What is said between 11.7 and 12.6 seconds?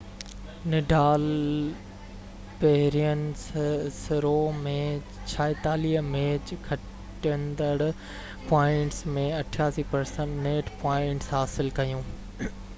ڪيون